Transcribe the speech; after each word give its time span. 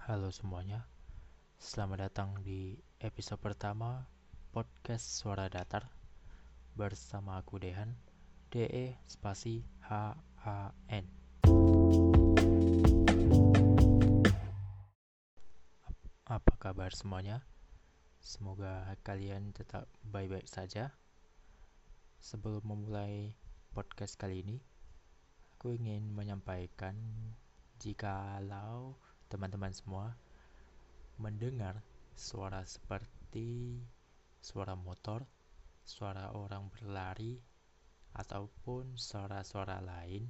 Halo 0.00 0.32
semuanya, 0.32 0.88
selamat 1.60 2.08
datang 2.08 2.40
di 2.40 2.72
episode 3.04 3.36
pertama 3.36 4.08
podcast 4.48 5.04
Suara 5.04 5.44
Datar 5.52 5.92
bersama 6.72 7.36
aku 7.36 7.60
Dehan, 7.60 8.00
DE 8.48 8.96
spasi 9.04 9.60
H 9.84 10.16
A 10.40 10.72
N. 10.88 11.04
Apa 16.24 16.52
kabar 16.56 16.96
semuanya? 16.96 17.44
Semoga 18.24 18.88
kalian 19.04 19.52
tetap 19.52 19.84
baik-baik 20.00 20.48
saja. 20.48 20.96
Sebelum 22.24 22.64
memulai 22.64 23.36
podcast 23.76 24.16
kali 24.16 24.48
ini, 24.48 24.64
aku 25.60 25.76
ingin 25.76 26.08
menyampaikan 26.08 26.96
jikalau 27.76 28.96
teman-teman 29.30 29.70
semua 29.70 30.18
mendengar 31.14 31.78
suara 32.18 32.66
seperti 32.66 33.78
suara 34.42 34.74
motor, 34.74 35.22
suara 35.86 36.34
orang 36.34 36.66
berlari, 36.74 37.38
ataupun 38.10 38.98
suara-suara 38.98 39.78
lain, 39.78 40.26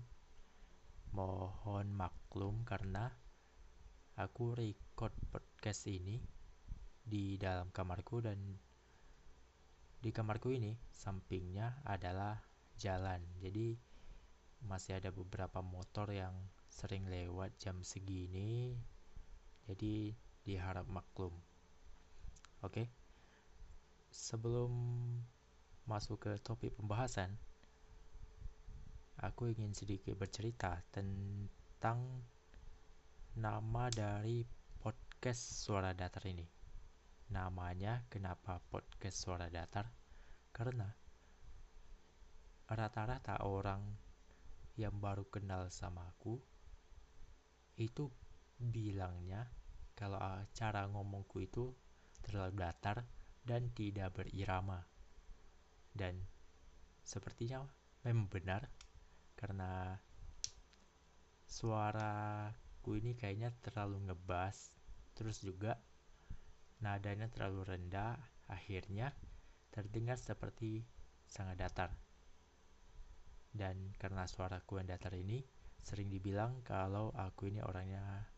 mohon 1.16 1.88
maklum 1.96 2.60
karena 2.68 3.08
aku 4.20 4.52
record 4.52 5.16
podcast 5.32 5.88
ini 5.88 6.20
di 7.00 7.40
dalam 7.40 7.72
kamarku 7.72 8.20
dan 8.20 8.36
di 9.96 10.10
kamarku 10.12 10.52
ini 10.52 10.76
sampingnya 10.92 11.80
adalah 11.88 12.36
jalan. 12.76 13.24
Jadi 13.40 13.80
masih 14.68 15.00
ada 15.00 15.08
beberapa 15.08 15.64
motor 15.64 16.12
yang 16.12 16.36
sering 16.68 17.08
lewat 17.08 17.56
jam 17.56 17.80
segini 17.80 18.76
jadi 19.68 20.16
diharap 20.46 20.86
maklum. 20.88 21.34
Oke? 22.64 22.88
Sebelum 24.10 24.72
masuk 25.88 26.28
ke 26.28 26.32
topik 26.40 26.76
pembahasan 26.76 27.34
aku 29.20 29.52
ingin 29.52 29.76
sedikit 29.76 30.16
bercerita 30.16 30.80
tentang 30.88 32.24
nama 33.36 33.92
dari 33.92 34.48
podcast 34.80 35.60
suara 35.60 35.92
datar 35.92 36.24
ini. 36.24 36.48
Namanya 37.28 38.08
kenapa 38.08 38.64
podcast 38.72 39.20
suara 39.20 39.52
datar? 39.52 39.92
Karena 40.50 40.88
rata-rata 42.70 43.44
orang 43.44 43.84
yang 44.80 44.96
baru 44.96 45.28
kenal 45.28 45.68
sama 45.68 46.08
aku 46.08 46.40
itu 47.76 48.08
bilangnya 48.60 49.48
kalau 49.96 50.20
cara 50.52 50.84
ngomongku 50.88 51.40
itu 51.40 51.72
terlalu 52.20 52.60
datar 52.60 53.08
dan 53.40 53.72
tidak 53.72 54.12
berirama. 54.12 54.84
Dan 55.90 56.20
sepertinya 57.00 57.64
memang 58.04 58.28
benar 58.28 58.68
karena 59.34 59.96
suaraku 61.48 63.00
ini 63.00 63.16
kayaknya 63.18 63.50
terlalu 63.64 64.06
ngebas 64.06 64.76
terus 65.18 65.42
juga 65.42 65.74
nadanya 66.80 67.26
terlalu 67.28 67.76
rendah 67.76 68.16
akhirnya 68.48 69.12
terdengar 69.74 70.16
seperti 70.16 70.86
sangat 71.26 71.60
datar 71.60 71.90
dan 73.50 73.90
karena 73.98 74.24
suaraku 74.30 74.78
yang 74.78 74.88
datar 74.88 75.12
ini 75.18 75.42
sering 75.82 76.06
dibilang 76.08 76.62
kalau 76.62 77.10
aku 77.18 77.50
ini 77.50 77.60
orangnya 77.60 78.30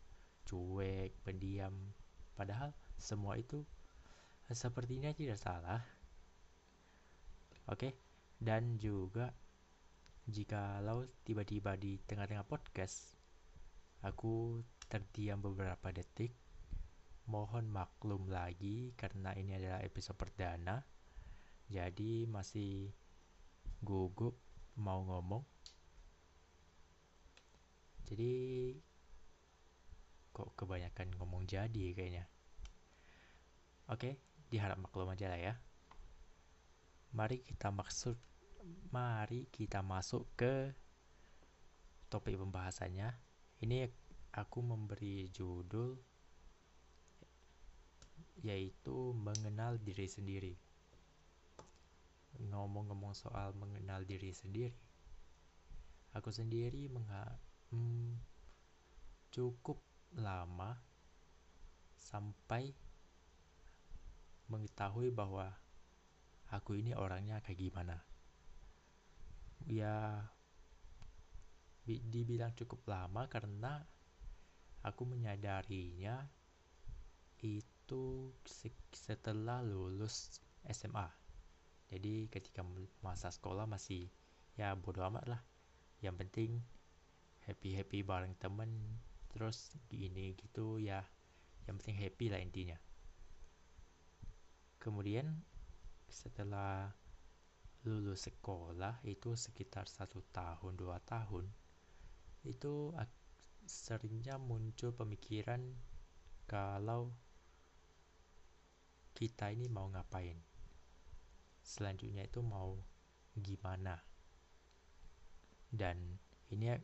cuek, 0.47 1.11
pendiam. 1.23 1.73
Padahal 2.33 2.73
semua 2.97 3.37
itu 3.39 3.63
sepertinya 4.51 5.09
tidak 5.15 5.39
salah. 5.41 5.81
Oke, 7.71 7.95
dan 8.37 8.77
juga 8.77 9.31
jikalau 10.27 11.07
tiba-tiba 11.27 11.75
di 11.75 11.99
tengah-tengah 12.03 12.47
podcast 12.47 13.15
aku 14.03 14.59
terdiam 14.91 15.39
beberapa 15.39 15.89
detik, 15.95 16.35
mohon 17.31 17.71
maklum 17.71 18.27
lagi 18.27 18.91
karena 18.99 19.31
ini 19.33 19.55
adalah 19.55 19.79
episode 19.81 20.19
perdana. 20.19 20.83
Jadi 21.71 22.27
masih 22.27 22.91
gugup 23.79 24.35
mau 24.75 24.99
ngomong 25.03 25.43
jadi 28.13 28.33
kok 30.33 30.57
kebanyakan 30.57 31.13
ngomong 31.15 31.45
jadi 31.45 31.93
kayaknya. 31.93 32.25
Oke 33.87 34.19
diharap 34.49 34.81
maklum 34.81 35.13
aja 35.13 35.29
lah 35.29 35.39
ya. 35.39 35.53
Mari 37.13 37.45
kita 37.45 37.69
maksud 37.69 38.17
mari 38.89 39.45
kita 39.53 39.85
masuk 39.85 40.25
ke 40.33 40.73
topik 42.09 42.35
pembahasannya. 42.35 43.13
Ini 43.61 43.87
aku 44.33 44.59
memberi 44.65 45.29
judul 45.29 45.95
yaitu 48.43 49.13
mengenal 49.13 49.77
diri 49.79 50.09
sendiri. 50.09 50.53
Ngomong-ngomong 52.49 53.13
soal 53.13 53.53
mengenal 53.53 54.03
diri 54.03 54.33
sendiri 54.33 54.73
aku 56.13 56.29
sendiri 56.29 56.93
hmm, 57.73 58.13
cukup 59.33 59.81
lama 60.17 60.77
sampai 61.97 62.73
mengetahui 64.51 65.09
bahwa 65.09 65.49
aku 66.53 66.77
ini 66.77 66.93
orangnya 66.93 67.41
kayak 67.41 67.59
gimana. 67.59 67.97
Ya, 69.65 70.27
dibilang 71.87 72.53
cukup 72.53 72.85
lama 72.85 73.25
karena 73.31 73.81
aku 74.83 75.07
menyadarinya 75.07 76.27
itu 77.43 78.31
setelah 78.91 79.63
lulus 79.63 80.39
SMA. 80.67 81.07
Jadi 81.91 82.27
ketika 82.31 82.63
masa 83.03 83.29
sekolah 83.29 83.67
masih 83.67 84.07
ya 84.55 84.75
bodo 84.77 85.03
amat 85.09 85.25
lah. 85.27 85.41
Yang 85.99 86.15
penting 86.27 86.51
happy 87.43 87.75
happy 87.75 87.99
bareng 88.03 88.35
temen 88.39 88.71
terus 89.33 89.73
gini 89.89 90.37
gitu 90.37 90.77
ya 90.77 91.01
yang 91.65 91.81
penting 91.81 91.97
happy 91.97 92.29
lah 92.29 92.39
intinya. 92.39 92.77
Kemudian 94.77 95.41
setelah 96.05 96.93
lulus 97.83 98.29
sekolah 98.29 99.01
itu 99.03 99.35
sekitar 99.35 99.89
satu 99.89 100.23
tahun 100.31 100.79
dua 100.79 101.03
tahun 101.03 101.51
itu 102.47 102.93
seringnya 103.63 104.35
muncul 104.39 104.91
pemikiran 104.93 105.59
kalau 106.47 107.15
kita 109.15 109.55
ini 109.55 109.71
mau 109.71 109.87
ngapain? 109.87 110.35
Selanjutnya 111.63 112.27
itu 112.27 112.43
mau 112.43 112.75
gimana? 113.39 114.03
Dan 115.71 116.19
ini 116.51 116.75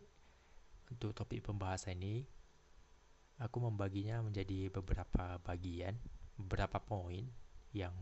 untuk 0.90 1.14
topik 1.14 1.46
pembahasan 1.46 2.00
ini, 2.00 2.26
aku 3.40 3.58
membaginya 3.64 4.20
menjadi 4.20 4.68
beberapa 4.68 5.40
bagian, 5.40 5.96
beberapa 6.36 6.84
poin 6.84 7.24
yang 7.72 7.96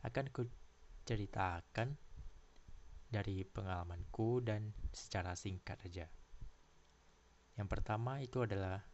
akan 0.00 0.26
ku 0.32 0.48
ceritakan 1.04 1.96
dari 3.08 3.44
pengalamanku 3.44 4.40
dan 4.40 4.72
secara 4.92 5.36
singkat 5.36 5.80
aja. 5.84 6.06
Yang 7.56 7.68
pertama 7.68 8.20
itu 8.24 8.44
adalah 8.44 8.84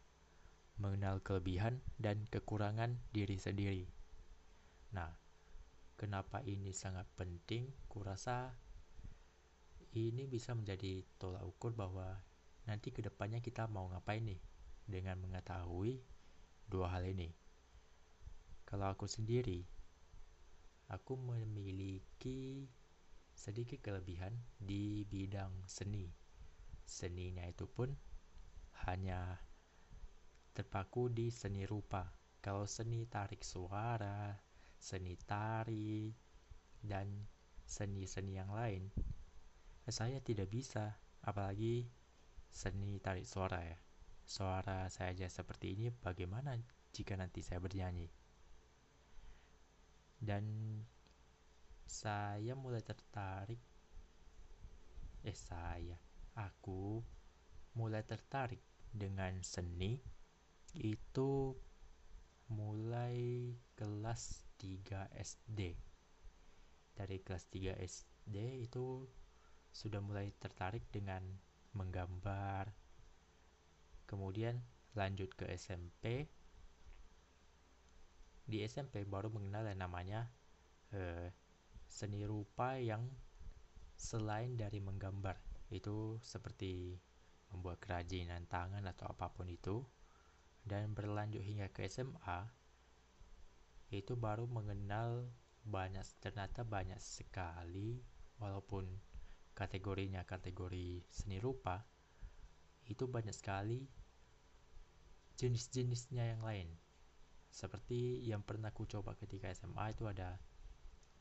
mengenal 0.79 1.23
kelebihan 1.23 1.83
dan 1.99 2.27
kekurangan 2.27 2.99
diri 3.15 3.39
sendiri. 3.39 3.87
Nah, 4.95 5.11
kenapa 5.95 6.43
ini 6.43 6.75
sangat 6.75 7.07
penting? 7.15 7.71
Kurasa 7.87 8.51
ini 9.95 10.27
bisa 10.27 10.55
menjadi 10.55 11.07
tolak 11.19 11.47
ukur 11.47 11.75
bahwa 11.79 12.19
nanti 12.67 12.91
ke 12.91 13.03
depannya 13.03 13.39
kita 13.39 13.71
mau 13.71 13.87
ngapain 13.91 14.25
nih 14.25 14.54
dengan 14.85 15.17
mengetahui 15.25 16.01
dua 16.69 16.93
hal 16.93 17.09
ini. 17.09 17.33
Kalau 18.65 18.93
aku 18.93 19.09
sendiri, 19.09 19.65
aku 20.93 21.17
memiliki 21.17 22.69
sedikit 23.33 23.81
kelebihan 23.81 24.33
di 24.61 25.05
bidang 25.09 25.53
seni. 25.69 26.09
Seninya 26.85 27.45
itu 27.49 27.65
pun 27.65 27.93
hanya 28.89 29.41
terpaku 30.53 31.09
di 31.09 31.33
seni 31.33 31.65
rupa. 31.65 32.05
Kalau 32.45 32.69
seni 32.69 33.09
tarik 33.09 33.41
suara, 33.41 34.37
seni 34.77 35.17
tari, 35.25 36.13
dan 36.85 37.09
seni-seni 37.65 38.37
yang 38.37 38.53
lain, 38.53 38.93
saya 39.89 40.21
tidak 40.21 40.53
bisa, 40.53 41.01
apalagi 41.25 41.89
seni 42.53 43.01
tarik 43.01 43.25
suara 43.25 43.65
ya 43.65 43.79
suara 44.25 44.89
saya 44.89 45.13
aja 45.13 45.29
seperti 45.29 45.77
ini, 45.77 45.93
bagaimana 45.93 46.57
jika 46.93 47.15
nanti 47.15 47.45
saya 47.45 47.61
bernyanyi? 47.61 48.09
Dan 50.21 50.45
saya 51.85 52.57
mulai 52.57 52.81
tertarik, 52.81 53.61
eh 55.25 55.37
saya, 55.37 56.01
aku 56.35 57.05
mulai 57.77 58.03
tertarik 58.03 58.61
dengan 58.95 59.43
seni 59.43 59.99
itu 60.75 61.55
mulai 62.51 63.51
kelas 63.75 64.47
3 64.59 65.11
SD. 65.15 65.75
Dari 66.95 67.17
kelas 67.23 67.51
3 67.51 67.75
SD 67.79 68.63
itu 68.63 69.07
sudah 69.75 69.99
mulai 69.99 70.31
tertarik 70.39 70.87
dengan 70.95 71.23
menggambar. 71.75 72.71
Kemudian 74.05 74.61
lanjut 74.95 75.33
ke 75.35 75.51
SMP. 75.55 76.29
Di 78.45 78.61
SMP 78.65 79.09
baru 79.09 79.33
mengenal 79.33 79.65
yang 79.73 79.81
namanya 79.81 80.21
eh, 80.93 81.33
seni 81.89 82.23
rupa 82.29 82.77
yang 82.77 83.09
selain 83.97 84.55
dari 84.55 84.79
menggambar. 84.85 85.41
Itu 85.73 86.21
seperti 86.21 87.01
membuat 87.55 87.81
kerajinan 87.81 88.45
tangan 88.51 88.85
atau 88.85 89.09
apa 89.09 89.33
pun 89.33 89.49
itu. 89.49 89.81
Dan 90.65 90.97
berlanjut 90.97 91.45
hingga 91.45 91.69
ke 91.69 91.85
SMA, 91.93 92.49
itu 93.93 94.17
baru 94.17 94.49
mengenal 94.49 95.29
banyak 95.65 96.05
ternyata 96.21 96.65
banyak 96.65 97.01
sekali 97.01 98.01
walaupun 98.41 98.85
kategorinya 99.57 100.27
kategori 100.27 101.05
seni 101.09 101.39
rupa 101.39 101.85
itu 102.89 103.09
banyak 103.09 103.33
sekali 103.33 103.85
jenis-jenisnya 105.41 106.37
yang 106.37 106.43
lain. 106.45 106.69
Seperti 107.51 108.23
yang 108.27 108.43
pernah 108.43 108.75
aku 108.75 108.87
coba 108.87 109.15
ketika 109.15 109.51
SMA 109.55 109.95
itu 109.95 110.07
ada 110.11 110.39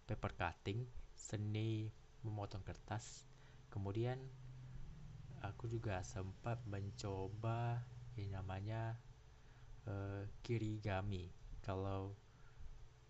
paper 0.09 0.33
cutting 0.33 0.85
seni 1.13 1.89
memotong 2.25 2.65
kertas. 2.65 3.25
Kemudian 3.69 4.17
aku 5.41 5.69
juga 5.69 6.01
sempat 6.05 6.61
mencoba 6.65 7.81
yang 8.17 8.37
namanya 8.37 8.97
uh, 9.89 10.25
kirigami. 10.45 11.33
Kalau 11.63 12.17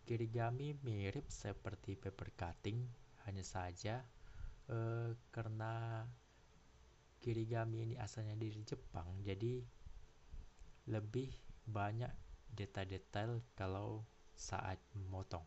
kirigami 0.04 0.76
mirip 0.84 1.32
seperti 1.32 1.96
paper 1.96 2.30
cutting 2.36 2.84
hanya 3.24 3.44
saja 3.44 4.04
uh, 4.68 5.16
karena 5.32 6.04
kirigami 7.24 7.88
ini 7.88 7.96
asalnya 7.96 8.36
dari 8.36 8.60
Jepang 8.68 9.24
jadi 9.24 9.64
lebih 10.92 11.32
banyak 11.64 12.12
detail-detail 12.52 13.40
kalau 13.56 14.04
saat 14.36 14.78
memotong. 14.92 15.46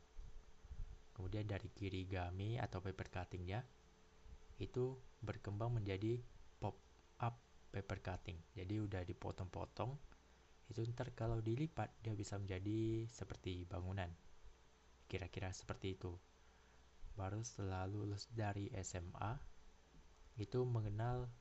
Kemudian 1.13 1.45
dari 1.45 1.69
kirigami 1.73 2.57
atau 2.57 2.81
paper 2.81 3.09
cuttingnya 3.09 3.61
itu 4.57 4.97
berkembang 5.21 5.77
menjadi 5.77 6.21
pop 6.57 6.77
up 7.21 7.37
paper 7.73 8.01
cutting. 8.01 8.41
Jadi 8.57 8.81
udah 8.81 9.03
dipotong-potong 9.05 9.93
itu 10.67 10.83
ntar 10.93 11.15
kalau 11.15 11.39
dilipat 11.39 11.95
dia 12.03 12.17
bisa 12.17 12.37
menjadi 12.41 13.07
seperti 13.07 13.65
bangunan. 13.69 14.11
Kira-kira 15.07 15.53
seperti 15.55 15.95
itu. 15.95 16.13
Baru 17.17 17.41
setelah 17.41 17.89
lulus 17.89 18.29
dari 18.29 18.69
SMA 18.85 19.41
itu 20.37 20.61
mengenal 20.69 21.33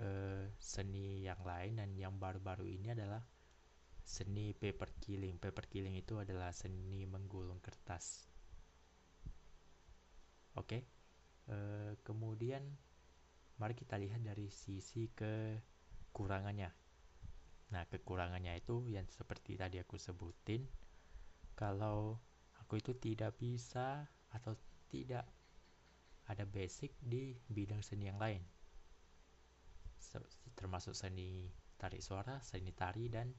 uh, 0.00 0.44
seni 0.56 1.26
yang 1.26 1.40
lain 1.44 1.76
dan 1.76 1.90
yang 1.98 2.16
baru-baru 2.16 2.64
ini 2.64 2.94
adalah 2.94 3.20
seni 4.00 4.56
paper 4.56 4.96
killing. 5.02 5.36
Paper 5.36 5.66
killing 5.68 5.98
itu 5.98 6.16
adalah 6.16 6.54
seni 6.54 7.04
menggulung 7.04 7.60
kertas. 7.60 8.24
Oke, 10.52 10.68
okay? 10.68 10.82
uh, 11.48 11.56
eh, 11.56 11.92
kemudian 12.04 12.60
mari 13.56 13.72
kita 13.72 13.96
lihat 13.96 14.20
dari 14.20 14.52
sisi 14.52 15.08
kekurangannya. 15.16 16.68
Nah, 17.72 17.88
kekurangannya 17.88 18.60
itu 18.60 18.84
yang 18.92 19.08
seperti 19.08 19.56
tadi 19.56 19.80
aku 19.80 19.96
sebutin, 19.96 20.68
kalau 21.56 22.20
aku 22.60 22.84
itu 22.84 22.92
tidak 23.00 23.32
bisa 23.40 24.04
atau 24.28 24.52
tidak 24.92 25.24
ada 26.28 26.44
basic 26.44 26.92
di 27.00 27.32
bidang 27.48 27.80
seni 27.80 28.12
yang 28.12 28.20
lain 28.20 28.44
termasuk 30.58 30.94
seni 30.94 31.50
tarik 31.78 32.02
suara, 32.02 32.38
seni 32.42 32.70
tari 32.74 33.06
dan 33.10 33.30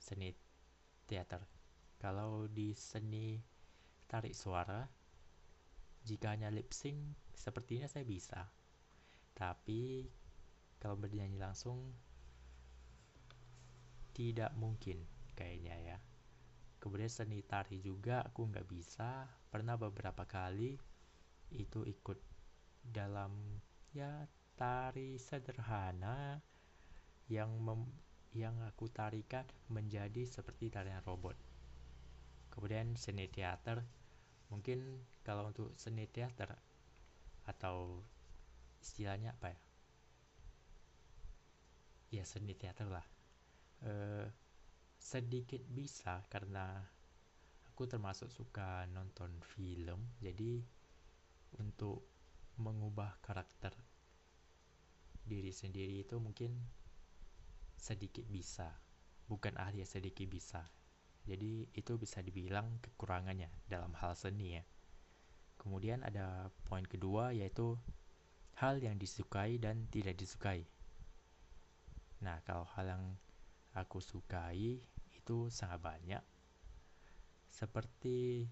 seni 0.00 0.32
teater. 1.06 1.44
Kalau 2.00 2.50
di 2.50 2.74
seni 2.74 3.38
tarik 4.10 4.34
suara, 4.34 4.82
jika 6.02 6.34
hanya 6.34 6.50
lip 6.50 6.74
sync, 6.74 7.14
sepertinya 7.32 7.86
saya 7.86 8.02
bisa. 8.02 8.50
Tapi 9.32 10.10
kalau 10.82 10.98
bernyanyi 10.98 11.38
langsung 11.38 11.94
tidak 14.12 14.52
mungkin 14.58 15.06
kayaknya 15.32 15.76
ya. 15.94 15.98
Kemudian 16.82 17.08
seni 17.08 17.40
tari 17.46 17.78
juga 17.78 18.26
aku 18.26 18.50
nggak 18.50 18.66
bisa 18.66 19.30
pernah 19.48 19.78
beberapa 19.78 20.26
kali 20.26 20.74
itu 21.54 21.80
ikut 21.86 22.18
dalam 22.82 23.30
ya 23.94 24.26
tari 24.56 25.16
sederhana 25.18 26.40
yang 27.28 27.52
mem, 27.60 27.88
yang 28.32 28.56
aku 28.64 28.88
tarikan 28.88 29.44
menjadi 29.68 30.24
seperti 30.24 30.72
tarian 30.72 31.04
robot. 31.04 31.36
Kemudian 32.52 32.96
seni 32.96 33.28
teater, 33.28 33.80
mungkin 34.52 35.04
kalau 35.24 35.48
untuk 35.48 35.72
seni 35.76 36.04
teater 36.08 36.52
atau 37.48 38.04
istilahnya 38.80 39.32
apa 39.36 39.52
ya? 39.52 39.60
Ya 42.20 42.24
seni 42.28 42.52
teater 42.52 42.92
lah. 42.92 43.06
E, 43.80 43.92
sedikit 45.00 45.64
bisa 45.66 46.22
karena 46.28 46.84
aku 47.72 47.88
termasuk 47.88 48.28
suka 48.28 48.84
nonton 48.92 49.32
film 49.56 50.12
jadi 50.20 50.60
untuk 51.56 52.04
mengubah 52.60 53.16
karakter 53.24 53.72
diri 55.32 55.52
sendiri 55.52 56.04
itu 56.04 56.20
mungkin 56.20 56.52
sedikit 57.80 58.28
bisa 58.28 58.70
bukan 59.32 59.56
ahli 59.56 59.80
sedikit 59.88 60.28
bisa. 60.28 60.68
Jadi 61.24 61.70
itu 61.72 61.96
bisa 61.96 62.20
dibilang 62.20 62.82
kekurangannya 62.84 63.48
dalam 63.64 63.96
hal 63.96 64.12
seni 64.12 64.60
ya. 64.60 64.64
Kemudian 65.56 66.02
ada 66.04 66.50
poin 66.66 66.82
kedua 66.84 67.32
yaitu 67.32 67.78
hal 68.58 68.82
yang 68.82 68.98
disukai 69.00 69.56
dan 69.56 69.88
tidak 69.88 70.18
disukai. 70.18 70.66
Nah 72.20 72.42
kalau 72.44 72.68
hal 72.76 72.92
yang 72.92 73.04
aku 73.72 74.02
sukai 74.02 74.84
itu 75.14 75.36
sangat 75.48 75.80
banyak. 75.80 76.22
Seperti 77.48 78.50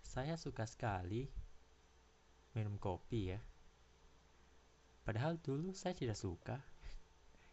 saya 0.00 0.34
suka 0.40 0.64
sekali 0.66 1.28
minum 2.56 2.80
kopi 2.80 3.36
ya. 3.36 3.40
Padahal 5.02 5.40
dulu 5.40 5.72
saya 5.72 5.96
tidak 5.96 6.16
suka. 6.16 6.60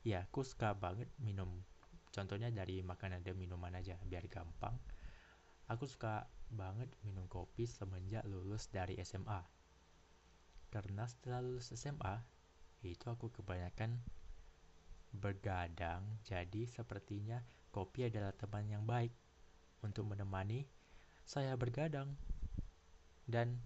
Ya, 0.03 0.23
aku 0.27 0.43
suka 0.43 0.75
banget 0.75 1.11
minum. 1.19 1.63
Contohnya 2.11 2.49
dari 2.49 2.79
makanan 2.81 3.21
dan 3.21 3.35
minuman 3.35 3.75
aja, 3.75 3.99
biar 4.07 4.25
gampang. 4.31 4.75
Aku 5.67 5.83
suka 5.83 6.31
banget 6.47 6.87
minum 7.03 7.27
kopi 7.27 7.67
semenjak 7.67 8.23
lulus 8.23 8.71
dari 8.71 8.95
SMA. 9.03 9.43
Karena 10.71 11.03
setelah 11.07 11.43
lulus 11.43 11.75
SMA, 11.75 12.23
itu 12.87 13.11
aku 13.11 13.31
kebanyakan 13.33 13.99
bergadang, 15.11 16.03
jadi 16.23 16.67
sepertinya 16.67 17.41
kopi 17.71 18.07
adalah 18.07 18.31
teman 18.35 18.67
yang 18.67 18.83
baik 18.87 19.11
untuk 19.83 20.07
menemani 20.07 20.67
saya 21.27 21.55
bergadang. 21.59 22.15
Dan 23.27 23.59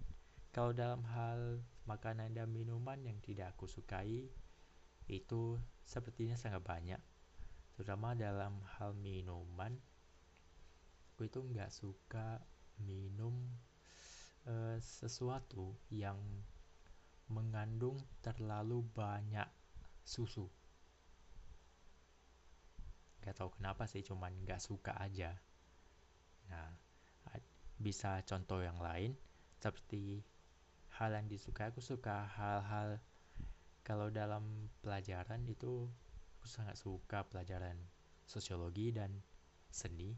kalau 0.50 0.74
dalam 0.74 1.06
hal 1.14 1.62
makanan 1.88 2.34
dan 2.34 2.48
minuman 2.50 2.98
yang 3.02 3.18
tidak 3.20 3.54
aku 3.56 3.66
sukai, 3.66 4.30
itu 5.10 5.58
sepertinya 5.82 6.38
sangat 6.38 6.62
banyak. 6.62 7.00
Terutama 7.74 8.14
dalam 8.14 8.62
hal 8.78 8.94
minuman, 8.94 9.74
aku 11.12 11.26
itu 11.26 11.42
nggak 11.42 11.72
suka 11.72 12.38
minum 12.82 13.34
uh, 14.46 14.78
sesuatu 14.78 15.74
yang 15.90 16.18
mengandung 17.32 17.96
terlalu 18.20 18.84
banyak 18.92 19.48
susu. 20.04 20.46
Gak 23.22 23.38
tahu 23.38 23.54
kenapa 23.54 23.86
sih, 23.86 24.02
cuman 24.02 24.34
nggak 24.42 24.58
suka 24.58 24.98
aja. 24.98 25.30
Nah, 26.50 26.68
bisa 27.82 28.22
contoh 28.22 28.62
yang 28.62 28.78
lain 28.78 29.18
seperti 29.58 30.22
hal 31.02 31.18
yang 31.18 31.26
disukai 31.26 31.74
aku 31.74 31.82
suka 31.82 32.30
hal-hal 32.38 33.02
kalau 33.82 34.06
dalam 34.14 34.70
pelajaran 34.86 35.42
itu 35.50 35.90
aku 36.38 36.46
sangat 36.46 36.78
suka 36.78 37.26
pelajaran 37.26 37.74
sosiologi 38.22 38.94
dan 38.94 39.10
seni. 39.66 40.14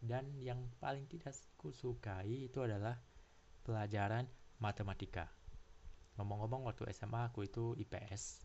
Dan 0.00 0.40
yang 0.40 0.72
paling 0.80 1.04
tidak 1.04 1.36
aku 1.60 1.68
sukai 1.68 2.48
itu 2.48 2.64
adalah 2.64 2.96
pelajaran 3.60 4.24
matematika. 4.56 5.28
Ngomong-ngomong 6.16 6.64
waktu 6.64 6.88
SMA 6.96 7.28
aku 7.28 7.44
itu 7.44 7.76
IPS 7.76 8.44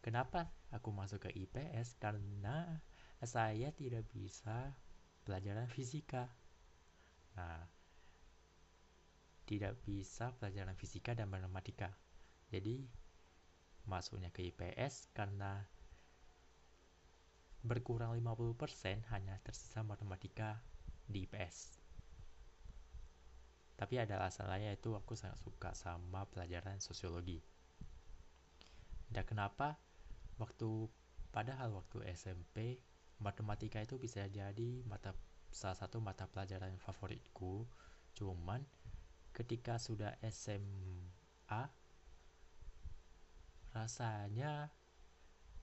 kenapa 0.00 0.52
aku 0.72 0.88
masuk 0.92 1.28
ke 1.28 1.30
IPS 1.32 2.00
karena 2.00 2.80
saya 3.20 3.76
tidak 3.76 4.08
bisa 4.08 4.72
pelajaran 5.24 5.68
fisika. 5.68 6.32
Nah 7.36 7.73
tidak 9.44 9.76
bisa 9.84 10.32
pelajaran 10.40 10.76
fisika 10.76 11.12
dan 11.12 11.28
matematika 11.28 11.92
jadi 12.54 12.86
masuknya 13.84 14.32
ke 14.32 14.46
IPS 14.52 15.12
karena 15.12 15.66
berkurang 17.64 18.12
50% 18.12 19.08
hanya 19.10 19.40
tersisa 19.40 19.80
matematika 19.80 20.60
di 21.08 21.24
IPS. 21.24 21.80
Tapi 23.74 23.98
ada 23.98 24.20
alasan 24.20 24.46
lainnya 24.46 24.76
itu 24.76 24.94
aku 24.94 25.16
sangat 25.16 25.40
suka 25.42 25.74
sama 25.74 26.28
pelajaran 26.30 26.78
sosiologi. 26.78 27.42
Dan 29.10 29.24
kenapa 29.26 29.80
waktu 30.38 30.86
padahal 31.34 31.74
waktu 31.74 32.06
SMP 32.14 32.78
matematika 33.18 33.82
itu 33.82 33.98
bisa 33.98 34.24
jadi 34.30 34.84
mata 34.86 35.10
salah 35.50 35.74
satu 35.74 35.98
mata 35.98 36.30
pelajaran 36.30 36.78
favoritku. 36.78 37.66
Cuman 38.14 38.62
ketika 39.34 39.82
sudah 39.82 40.14
SMA 40.30 41.62
rasanya 43.74 44.70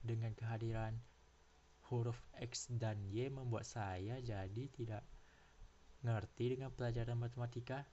dengan 0.04 0.36
kehadiran 0.36 1.00
huruf 1.88 2.20
X 2.36 2.68
dan 2.76 3.00
Y 3.08 3.32
membuat 3.32 3.64
saya 3.64 4.20
jadi 4.20 4.64
tidak 4.68 5.04
ngerti 6.04 6.56
dengan 6.56 6.68
pelajaran 6.72 7.16
matematika. 7.16 7.88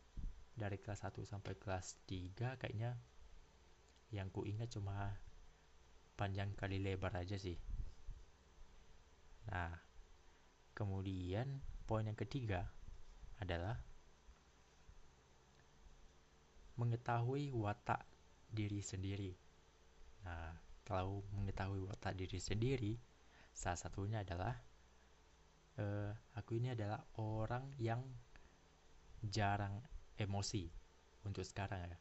Dari 0.60 0.76
kelas 0.76 1.08
1 1.08 1.24
sampai 1.24 1.56
kelas 1.56 1.96
3 2.04 2.60
kayaknya 2.60 3.00
yang 4.12 4.28
ku 4.28 4.44
ingat 4.44 4.68
cuma 4.76 5.16
panjang 6.20 6.52
kali 6.60 6.84
lebar 6.84 7.16
aja 7.16 7.40
sih. 7.40 7.56
Nah 9.48 9.72
kemudian 10.76 11.64
poin 11.88 12.04
yang 12.04 12.20
ketiga 12.20 12.68
adalah 13.40 13.80
mengetahui 16.80 17.52
watak 17.52 18.08
diri 18.50 18.80
sendiri 18.80 19.36
Nah, 20.26 20.52
kalau 20.84 21.24
mengetahui 21.36 21.86
watak 21.86 22.18
diri 22.18 22.40
sendiri, 22.42 22.94
salah 23.54 23.80
satunya 23.80 24.26
adalah 24.26 24.56
uh, 25.80 26.12
aku 26.36 26.60
ini 26.60 26.74
adalah 26.74 27.00
orang 27.22 27.72
yang 27.80 28.02
jarang 29.24 29.80
emosi 30.18 30.68
untuk 31.24 31.46
sekarang 31.46 31.88
ya. 31.88 32.00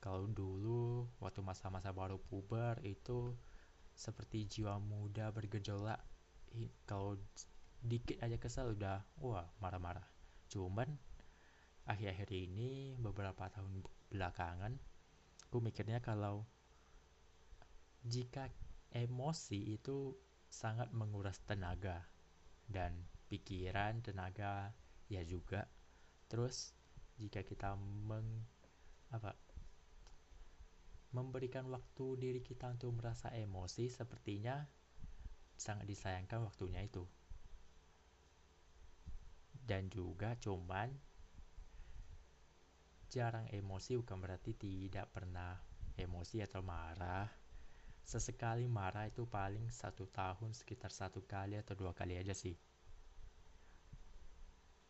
Kalau 0.00 0.24
dulu 0.32 1.04
waktu 1.20 1.44
masa-masa 1.44 1.92
baru 1.92 2.16
puber 2.16 2.80
itu 2.88 3.36
seperti 3.92 4.48
jiwa 4.48 4.80
muda 4.80 5.28
bergejolak. 5.28 6.00
Kalau 6.88 7.20
dikit 7.84 8.16
aja 8.24 8.40
kesal 8.40 8.72
udah 8.72 9.04
wah 9.20 9.44
marah-marah. 9.60 10.08
Cuman 10.48 10.88
akhir-akhir 11.88 12.28
ini 12.32 12.96
beberapa 13.00 13.48
tahun 13.48 13.84
belakangan 14.10 14.74
aku 15.50 15.58
mikirnya 15.58 15.98
kalau 15.98 16.46
jika 18.06 18.46
emosi 18.94 19.74
itu 19.74 20.14
sangat 20.46 20.94
menguras 20.94 21.42
tenaga 21.46 22.06
dan 22.70 22.94
pikiran, 23.26 23.98
tenaga 24.02 24.74
ya 25.10 25.26
juga. 25.26 25.66
Terus 26.30 26.74
jika 27.18 27.42
kita 27.42 27.74
meng 27.78 28.46
apa 29.10 29.34
memberikan 31.10 31.66
waktu 31.66 32.06
diri 32.22 32.40
kita 32.46 32.70
untuk 32.70 32.94
merasa 32.94 33.34
emosi 33.34 33.90
sepertinya 33.90 34.62
sangat 35.58 35.90
disayangkan 35.90 36.46
waktunya 36.46 36.86
itu. 36.86 37.02
Dan 39.66 39.90
juga 39.90 40.38
cuman 40.38 40.94
jarang 43.10 43.50
emosi 43.50 43.98
bukan 43.98 44.22
berarti 44.22 44.54
tidak 44.54 45.10
pernah 45.10 45.58
emosi 45.98 46.46
atau 46.46 46.62
marah. 46.62 47.26
Sesekali 48.06 48.70
marah 48.70 49.10
itu 49.10 49.26
paling 49.26 49.66
satu 49.70 50.06
tahun 50.10 50.54
sekitar 50.54 50.94
satu 50.94 51.26
kali 51.26 51.58
atau 51.58 51.74
dua 51.74 51.90
kali 51.90 52.14
aja 52.16 52.32
sih. 52.32 52.54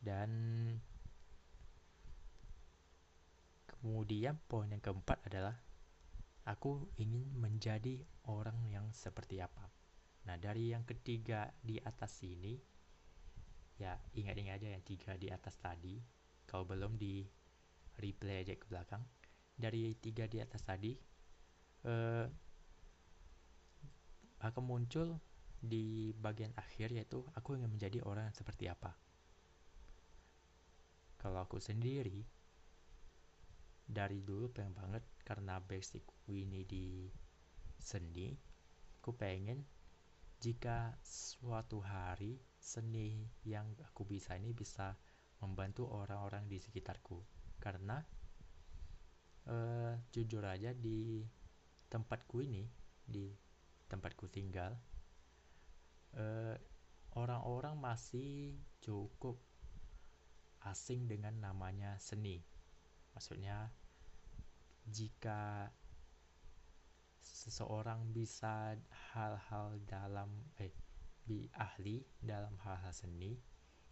Dan 0.00 0.30
kemudian 3.64 4.36
poin 4.48 4.68
yang 4.68 4.80
keempat 4.80 5.24
adalah 5.28 5.56
aku 6.44 6.88
ingin 7.00 7.24
menjadi 7.36 8.00
orang 8.28 8.56
yang 8.68 8.88
seperti 8.92 9.40
apa. 9.40 9.68
Nah 10.28 10.36
dari 10.36 10.72
yang 10.72 10.84
ketiga 10.84 11.48
di 11.60 11.80
atas 11.80 12.20
ini 12.24 12.56
ya 13.80 13.96
ingat-ingat 14.12 14.60
aja 14.60 14.68
yang 14.76 14.84
tiga 14.84 15.16
di 15.16 15.32
atas 15.32 15.56
tadi. 15.56 15.96
Kalau 16.44 16.68
belum 16.68 16.96
di 17.00 17.39
replay 18.00 18.42
aja 18.42 18.56
ke 18.56 18.66
belakang 18.66 19.04
dari 19.60 19.92
tiga 20.00 20.24
di 20.24 20.40
atas 20.40 20.64
tadi 20.64 20.96
eh, 21.84 22.26
akan 24.40 24.64
muncul 24.64 25.20
di 25.60 26.16
bagian 26.16 26.56
akhir 26.56 26.96
yaitu 26.96 27.20
aku 27.36 27.60
ingin 27.60 27.68
menjadi 27.68 28.00
orang 28.08 28.32
yang 28.32 28.36
seperti 28.36 28.72
apa. 28.72 28.96
Kalau 31.20 31.44
aku 31.44 31.60
sendiri 31.60 32.24
dari 33.84 34.24
dulu 34.24 34.48
pengen 34.48 34.72
banget 34.72 35.04
karena 35.20 35.60
basic 35.60 36.08
ini 36.32 36.64
di 36.64 37.12
seni, 37.76 38.32
aku 39.04 39.12
pengen 39.12 39.60
jika 40.40 40.96
suatu 41.04 41.84
hari 41.84 42.40
seni 42.56 43.28
yang 43.44 43.68
aku 43.84 44.08
bisa 44.08 44.40
ini 44.40 44.56
bisa 44.56 44.96
membantu 45.44 45.84
orang-orang 45.92 46.48
di 46.48 46.56
sekitarku 46.56 47.20
karena 47.60 48.02
uh, 49.46 49.94
jujur 50.10 50.42
aja 50.42 50.72
di 50.72 51.22
tempatku 51.92 52.40
ini 52.40 52.64
di 53.04 53.34
tempatku 53.90 54.30
tinggal 54.30 54.78
eh, 56.14 56.54
orang-orang 57.18 57.74
masih 57.74 58.54
cukup 58.78 59.42
asing 60.62 61.10
dengan 61.10 61.34
namanya 61.42 61.98
seni. 61.98 62.38
Maksudnya 63.10 63.74
jika 64.86 65.74
seseorang 67.20 68.14
bisa 68.14 68.78
hal-hal 69.12 69.80
dalam 69.86 70.30
eh 70.62 70.72
ahli 71.54 72.02
dalam 72.18 72.58
hal-hal 72.66 72.90
seni 72.90 73.38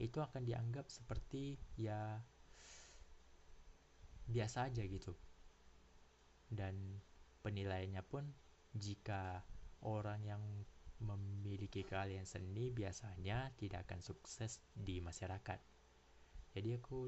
itu 0.02 0.18
akan 0.18 0.42
dianggap 0.42 0.90
seperti 0.90 1.54
ya 1.78 2.18
biasa 4.28 4.68
aja 4.68 4.84
gitu 4.84 5.16
dan 6.48 7.00
penilaiannya 7.44 8.02
pun 8.04 8.24
jika 8.72 9.44
orang 9.84 10.20
yang 10.24 10.42
memiliki 10.98 11.86
keahlian 11.86 12.26
seni 12.26 12.74
biasanya 12.74 13.54
tidak 13.54 13.86
akan 13.86 14.02
sukses 14.02 14.58
di 14.74 14.98
masyarakat. 14.98 15.60
Jadi 16.58 16.74
aku 16.74 17.06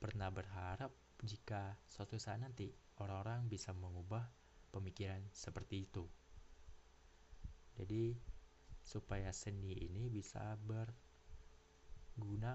pernah 0.00 0.32
berharap 0.32 0.88
jika 1.20 1.76
suatu 1.84 2.16
saat 2.16 2.40
nanti 2.40 2.72
orang-orang 3.00 3.48
bisa 3.52 3.76
mengubah 3.76 4.24
pemikiran 4.72 5.20
seperti 5.36 5.84
itu. 5.84 6.08
Jadi 7.76 8.16
supaya 8.80 9.28
seni 9.36 9.76
ini 9.76 10.08
bisa 10.08 10.56
berguna 10.56 10.96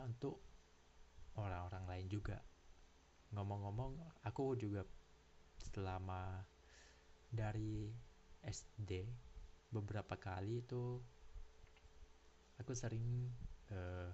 untuk 0.10 0.42
orang-orang 1.38 1.86
lain 1.86 2.10
juga. 2.10 2.42
Ngomong-ngomong, 3.32 4.24
aku 4.28 4.60
juga 4.60 4.84
selama 5.72 6.44
dari 7.32 7.88
SD 8.44 9.08
beberapa 9.72 10.20
kali 10.20 10.60
itu 10.66 11.00
aku 12.60 12.74
sering 12.76 13.32
uh, 13.72 14.12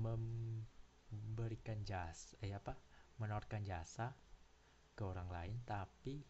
memberikan 0.00 1.84
jasa 1.84 2.38
eh 2.40 2.56
apa 2.56 2.80
menawarkan 3.20 3.60
jasa 3.66 4.16
ke 4.96 5.02
orang 5.04 5.28
lain 5.28 5.56
tapi 5.68 6.24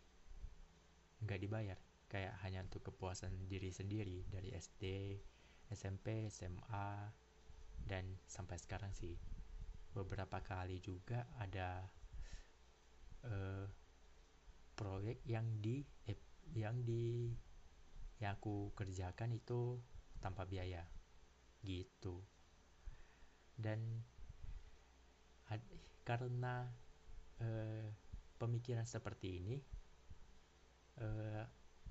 nggak 1.23 1.41
dibayar. 1.41 1.79
Kayak 2.11 2.43
hanya 2.43 2.67
untuk 2.67 2.91
kepuasan 2.91 3.47
diri 3.47 3.71
sendiri 3.71 4.27
dari 4.27 4.51
SD 4.51 5.15
SMP 5.71 6.27
SMA 6.27 7.15
dan 7.87 8.19
sampai 8.27 8.59
sekarang 8.59 8.91
sih 8.91 9.15
beberapa 9.91 10.39
kali 10.43 10.79
juga 10.79 11.27
ada 11.39 11.83
uh, 13.27 13.67
proyek 14.79 15.21
yang 15.27 15.61
di 15.61 15.83
eh, 16.07 16.19
yang 16.55 16.81
di 16.87 17.29
yang 18.21 18.37
aku 18.37 18.73
kerjakan 18.77 19.33
itu 19.33 19.81
tanpa 20.21 20.45
biaya. 20.45 20.85
Gitu. 21.61 22.21
Dan 23.57 23.81
ad, 25.53 25.61
karena 26.05 26.69
uh, 27.41 27.87
pemikiran 28.41 28.89
seperti 28.89 29.41
ini 29.41 29.57
uh, 31.01 31.45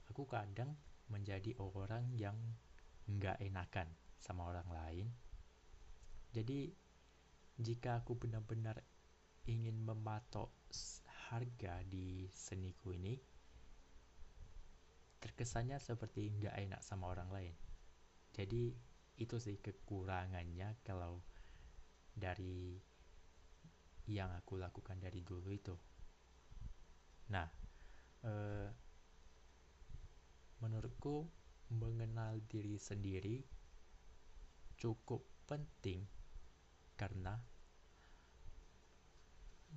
aku 0.10 0.26
kadang 0.26 0.74
menjadi 1.10 1.58
orang 1.58 2.10
yang 2.14 2.38
nggak 3.10 3.42
enakan 3.42 3.90
sama 4.22 4.50
orang 4.50 4.70
lain. 4.70 5.08
Jadi 6.30 6.70
jika 7.60 8.00
aku 8.00 8.16
benar-benar 8.16 8.80
ingin 9.52 9.76
mematok 9.84 10.48
harga 11.30 11.84
di 11.84 12.26
seniku 12.32 12.96
ini 12.96 13.20
terkesannya 15.20 15.76
seperti 15.84 16.32
nggak 16.32 16.56
enak 16.56 16.82
sama 16.82 17.12
orang 17.12 17.30
lain. 17.30 17.56
Jadi 18.32 18.72
itu 19.20 19.36
sih 19.36 19.60
kekurangannya 19.60 20.80
kalau 20.88 21.20
dari 22.16 22.80
yang 24.08 24.32
aku 24.32 24.56
lakukan 24.56 24.96
dari 24.96 25.20
dulu 25.20 25.50
itu. 25.52 25.76
Nah 27.36 27.48
eh, 28.24 28.68
menurutku 30.64 31.28
mengenal 31.76 32.40
diri 32.48 32.80
sendiri 32.80 33.44
cukup 34.80 35.22
penting 35.46 36.08
karena 36.96 37.36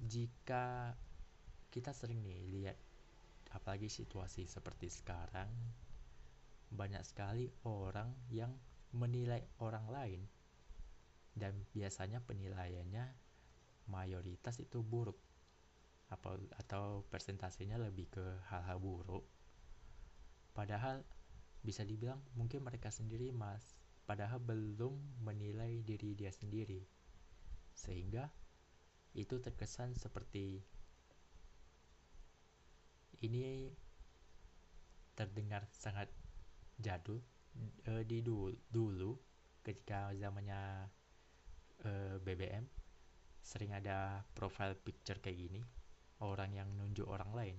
jika 0.01 0.97
kita 1.73 1.93
sering 1.93 2.25
nih 2.25 2.41
lihat 2.49 2.79
apalagi 3.53 3.93
situasi 3.93 4.49
seperti 4.49 4.89
sekarang 4.89 5.49
banyak 6.73 7.05
sekali 7.05 7.53
orang 7.69 8.09
yang 8.33 8.53
menilai 8.97 9.45
orang 9.61 9.89
lain 9.93 10.23
dan 11.33 11.57
biasanya 11.73 12.21
penilaiannya 12.25 13.09
mayoritas 13.89 14.61
itu 14.61 14.85
buruk 14.85 15.17
apa 16.13 16.37
atau 16.61 17.09
persentasenya 17.09 17.81
lebih 17.81 18.13
ke 18.13 18.25
hal-hal 18.53 18.77
buruk. 18.77 19.25
Padahal 20.53 21.01
bisa 21.65 21.89
dibilang 21.89 22.21
mungkin 22.37 22.61
mereka 22.61 22.93
sendiri 22.93 23.33
mas 23.33 23.65
padahal 24.05 24.37
belum 24.45 25.25
menilai 25.25 25.81
diri 25.81 26.13
dia 26.13 26.29
sendiri. 26.29 26.85
Sehingga 27.73 28.29
itu 29.13 29.37
terkesan 29.41 29.93
seperti 29.95 30.65
ini 33.23 33.71
terdengar 35.13 35.69
sangat 35.71 36.09
jadul 36.81 37.21
e, 37.87 38.03
di 38.09 38.25
dulu, 38.25 38.51
dulu 38.67 39.13
ketika 39.63 40.11
zamannya 40.17 40.89
e, 41.85 41.91
eh, 41.91 42.17
BBM 42.19 42.65
sering 43.43 43.75
ada 43.75 44.23
profile 44.35 44.75
picture 44.79 45.19
kayak 45.19 45.39
gini 45.39 45.61
orang 46.23 46.55
yang 46.55 46.71
nunjuk 46.79 47.07
orang 47.11 47.31
lain. 47.35 47.57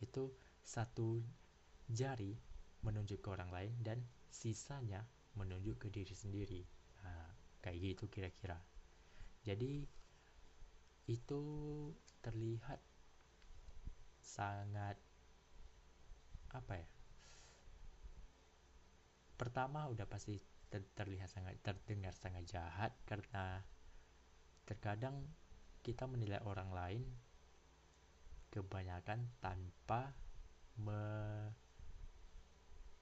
Itu 0.00 0.32
satu 0.64 1.20
jari 1.88 2.32
menunjuk 2.80 3.20
ke 3.20 3.28
orang 3.28 3.52
lain 3.52 3.72
dan 3.84 4.00
sisanya 4.32 5.04
menunjuk 5.36 5.76
ke 5.76 5.88
diri 5.92 6.16
sendiri. 6.16 6.64
Nah 7.04 7.28
kayak 7.60 7.78
gitu 7.80 8.04
kira-kira. 8.08 8.56
Jadi 9.44 9.84
itu 11.04 11.40
terlihat 12.24 12.80
sangat 14.24 14.96
apa 16.54 16.74
ya 16.80 16.88
pertama 19.36 19.90
udah 19.90 20.06
pasti 20.08 20.40
ter 20.70 20.80
terlihat 20.96 21.28
sangat 21.28 21.60
terdengar 21.60 22.14
sangat 22.16 22.48
jahat 22.48 22.94
karena 23.04 23.60
terkadang 24.64 25.28
kita 25.84 26.08
menilai 26.08 26.40
orang 26.40 26.72
lain 26.72 27.04
kebanyakan 28.48 29.28
tanpa 29.42 30.14
me 30.80 31.02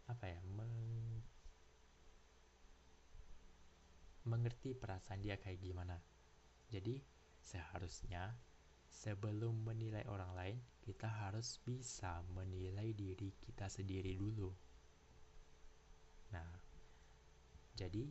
apa 0.08 0.24
ya 0.28 0.40
meng, 0.44 0.74
mengerti 4.28 4.76
perasaan 4.76 5.22
dia 5.22 5.38
kayak 5.40 5.60
gimana. 5.62 5.96
Jadi 6.68 7.00
seharusnya 7.42 8.38
sebelum 8.86 9.66
menilai 9.66 10.06
orang 10.06 10.32
lain, 10.38 10.58
kita 10.82 11.10
harus 11.10 11.58
bisa 11.62 12.22
menilai 12.34 12.94
diri 12.94 13.34
kita 13.42 13.66
sendiri 13.66 14.14
dulu. 14.14 14.50
Nah, 16.30 16.48
jadi 17.74 18.06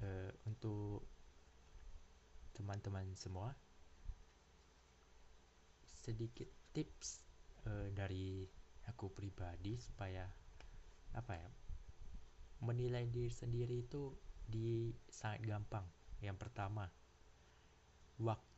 e, 0.00 0.08
untuk 0.46 1.02
teman-teman 2.54 3.10
semua, 3.18 3.50
sedikit 5.82 6.48
tips 6.72 7.22
e, 7.66 7.90
dari 7.90 8.46
aku 8.86 9.10
pribadi 9.12 9.78
supaya 9.78 10.24
apa 11.10 11.34
ya 11.34 11.50
menilai 12.60 13.08
diri 13.08 13.32
sendiri 13.32 13.82
itu 13.88 14.12
di 14.44 14.92
sangat 15.08 15.46
gampang. 15.46 15.86
Yang 16.20 16.36
pertama, 16.36 16.84
waktu 18.20 18.49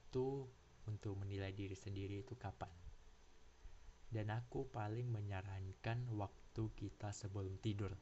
untuk 0.85 1.14
menilai 1.16 1.57
diri 1.57 1.72
sendiri 1.72 2.20
itu 2.20 2.37
kapan. 2.37 2.68
Dan 4.12 4.29
aku 4.29 4.68
paling 4.68 5.09
menyarankan 5.09 6.12
waktu 6.12 6.62
kita 6.77 7.16
sebelum 7.16 7.57
tidur. 7.64 7.96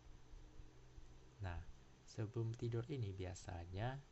Nah, 1.47 1.61
sebelum 2.03 2.51
tidur 2.59 2.83
ini 2.91 3.15
biasanya 3.15 4.03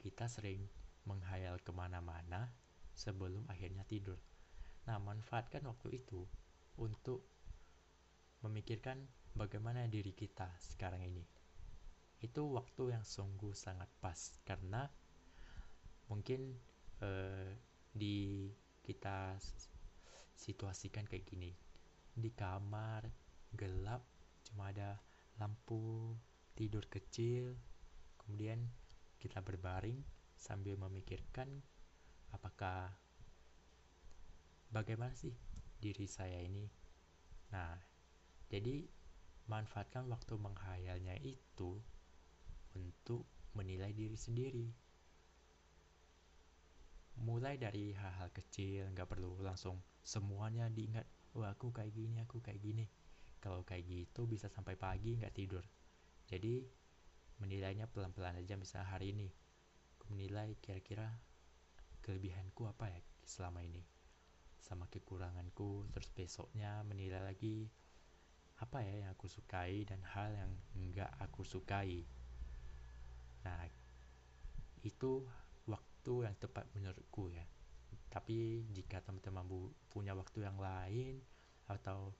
kita 0.00 0.32
sering 0.32 0.64
menghayal 1.04 1.60
ke 1.60 1.74
mana-mana 1.76 2.48
sebelum 2.96 3.44
akhirnya 3.52 3.84
tidur. 3.84 4.16
Nah, 4.88 4.96
manfaatkan 4.96 5.62
waktu 5.68 6.00
itu 6.00 6.24
untuk 6.80 7.28
memikirkan 8.42 8.98
bagaimana 9.36 9.86
diri 9.86 10.16
kita 10.16 10.48
sekarang 10.58 11.04
ini. 11.04 11.22
Itu 12.22 12.54
waktu 12.54 12.96
yang 12.96 13.04
sungguh 13.04 13.52
sangat 13.52 13.90
pas 14.00 14.40
karena 14.46 14.88
mungkin 16.06 16.58
eh, 17.02 17.50
di 17.92 18.48
kita 18.82 19.36
situasikan 20.38 21.04
kayak 21.06 21.26
gini. 21.26 21.52
Di 22.12 22.30
kamar 22.32 23.06
gelap 23.52 24.02
cuma 24.46 24.72
ada 24.72 24.98
lampu 25.36 26.14
tidur 26.54 26.86
kecil. 26.88 27.58
Kemudian 28.22 28.62
kita 29.18 29.42
berbaring 29.42 29.98
sambil 30.38 30.74
memikirkan 30.78 31.46
apakah 32.34 32.90
bagaimana 34.72 35.14
sih 35.14 35.34
diri 35.78 36.06
saya 36.06 36.40
ini. 36.42 36.66
Nah 37.52 37.76
jadi 38.48 38.86
manfaatkan 39.50 40.06
waktu 40.06 40.34
menghayalnya 40.38 41.18
itu 41.20 41.80
untuk 42.72 43.26
menilai 43.52 43.92
diri 43.92 44.16
sendiri 44.16 44.68
mulai 47.20 47.60
dari 47.60 47.92
hal-hal 47.92 48.32
kecil 48.32 48.88
nggak 48.96 49.08
perlu 49.08 49.36
langsung 49.44 49.82
semuanya 50.00 50.72
diingat 50.72 51.04
wah 51.36 51.52
aku 51.52 51.72
kayak 51.72 51.92
gini 51.92 52.20
aku 52.24 52.40
kayak 52.40 52.60
gini. 52.60 52.88
Kalau 53.42 53.66
kayak 53.66 53.84
gitu 53.84 54.24
bisa 54.30 54.46
sampai 54.46 54.78
pagi 54.78 55.18
nggak 55.18 55.34
tidur. 55.34 55.64
Jadi 56.30 56.62
menilainya 57.42 57.90
pelan-pelan 57.90 58.38
aja 58.38 58.54
misalnya 58.54 58.94
hari 58.94 59.10
ini 59.10 59.28
aku 59.98 60.14
menilai 60.14 60.54
kira-kira 60.62 61.10
kelebihanku 62.06 62.66
apa 62.70 62.88
ya 62.88 63.00
selama 63.26 63.66
ini. 63.66 63.82
Sama 64.62 64.86
kekuranganku 64.86 65.90
terus 65.90 66.08
besoknya 66.14 66.86
menilai 66.86 67.18
lagi 67.18 67.66
apa 68.62 68.78
ya 68.86 69.06
yang 69.06 69.10
aku 69.10 69.26
sukai 69.26 69.82
dan 69.82 69.98
hal 70.06 70.30
yang 70.30 70.52
enggak 70.78 71.10
aku 71.18 71.42
sukai. 71.42 72.06
Nah 73.42 73.66
itu 74.86 75.26
waktu 76.02 76.26
yang 76.26 76.34
tepat 76.34 76.66
menurutku 76.74 77.30
ya. 77.30 77.46
Tapi 78.10 78.66
jika 78.74 78.98
teman-teman 79.06 79.46
punya 79.86 80.18
waktu 80.18 80.42
yang 80.42 80.58
lain 80.58 81.22
atau 81.70 82.10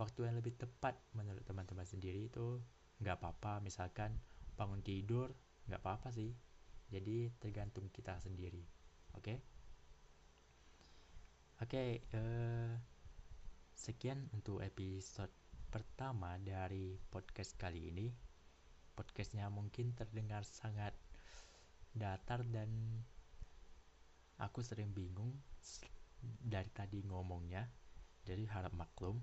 waktu 0.00 0.32
yang 0.32 0.40
lebih 0.40 0.56
tepat 0.56 0.96
menurut 1.12 1.44
teman-teman 1.44 1.84
sendiri 1.84 2.32
itu 2.32 2.56
nggak 3.04 3.20
apa-apa. 3.20 3.60
Misalkan 3.60 4.16
bangun 4.56 4.80
tidur 4.80 5.28
nggak 5.68 5.76
apa-apa 5.76 6.08
sih. 6.08 6.32
Jadi 6.88 7.28
tergantung 7.36 7.92
kita 7.92 8.16
sendiri. 8.16 8.64
Oke? 9.12 9.20
Okay? 9.20 9.36
oke 11.60 11.68
okay, 11.68 11.90
uh, 12.16 12.24
eh, 12.24 12.72
sekian 13.76 14.24
untuk 14.32 14.64
episode 14.64 15.36
pertama 15.68 16.40
dari 16.40 16.96
podcast 17.12 17.60
kali 17.60 17.92
ini. 17.92 18.08
Podcastnya 18.96 19.52
mungkin 19.52 19.92
terdengar 19.92 20.48
sangat 20.48 20.96
datar 21.92 22.40
dan 22.48 23.04
aku 24.38 24.62
sering 24.62 24.94
bingung 24.94 25.34
dari 26.22 26.70
tadi 26.70 27.02
ngomongnya, 27.06 27.66
jadi 28.26 28.46
harap 28.50 28.74
maklum. 28.74 29.18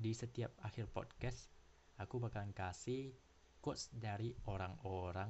Di 0.00 0.16
setiap 0.16 0.56
akhir 0.64 0.88
podcast, 0.88 1.52
aku 2.00 2.16
bakalan 2.16 2.56
kasih 2.56 3.12
quotes 3.60 3.92
dari 3.92 4.32
orang-orang 4.48 5.28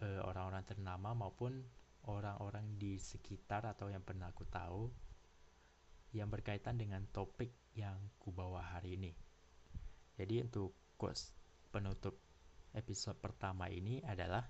uh, 0.00 0.20
orang-orang 0.24 0.64
ternama 0.64 1.12
maupun 1.12 1.60
orang-orang 2.08 2.80
di 2.80 2.96
sekitar 2.96 3.68
atau 3.68 3.92
yang 3.92 4.02
pernah 4.02 4.32
aku 4.32 4.48
tahu 4.48 4.88
yang 6.16 6.28
berkaitan 6.28 6.76
dengan 6.76 7.04
topik 7.08 7.52
yang 7.72 7.96
kubawa 8.20 8.60
hari 8.76 9.00
ini. 9.00 9.12
Jadi 10.16 10.44
untuk 10.44 10.76
quotes 11.00 11.32
penutup 11.72 12.20
episode 12.76 13.16
pertama 13.16 13.68
ini 13.72 14.04
adalah 14.04 14.44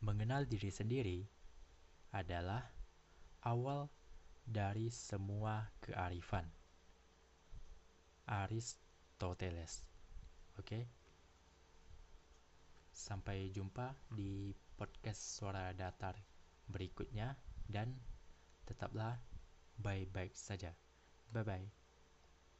mengenal 0.00 0.48
diri 0.48 0.70
sendiri 0.72 1.18
adalah 2.14 2.62
awal 3.44 3.90
dari 4.46 4.88
semua 4.88 5.68
kearifan. 5.82 6.48
Aristoteles. 8.24 9.84
Oke. 10.56 10.88
Sampai 12.94 13.50
jumpa 13.52 13.92
di 14.08 14.54
podcast 14.78 15.20
Suara 15.38 15.74
Datar 15.76 16.16
berikutnya 16.70 17.36
dan 17.68 17.92
tetaplah 18.64 19.18
baik-baik 19.76 20.32
saja. 20.32 20.72
Bye 21.28 21.44
bye. 21.44 21.83